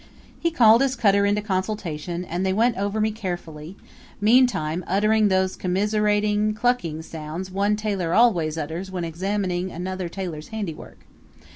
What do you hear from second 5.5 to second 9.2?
commiserating clucking sounds one tailor always utters when